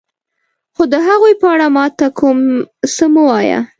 خو 0.73 0.83
د 0.93 0.95
هغوی 1.07 1.33
په 1.41 1.47
اړه 1.53 1.67
ما 1.75 1.85
ته 1.97 2.05
کوم 2.19 2.39
څه 2.95 3.05
مه 3.13 3.21
وایه. 3.27 3.59